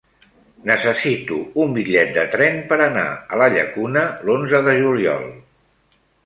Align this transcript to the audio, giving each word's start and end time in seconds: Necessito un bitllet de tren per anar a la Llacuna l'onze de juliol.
Necessito 0.69 1.35
un 1.65 1.75
bitllet 1.75 2.13
de 2.15 2.23
tren 2.35 2.57
per 2.71 2.79
anar 2.87 3.03
a 3.35 3.39
la 3.43 3.51
Llacuna 3.57 4.07
l'onze 4.31 4.63
de 4.71 4.75
juliol. 4.81 5.29